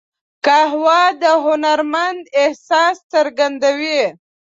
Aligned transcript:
قهوه 0.45 1.01
د 1.21 1.23
هنرمند 1.45 2.21
احساس 2.43 2.97
څرګندوي 3.13 4.01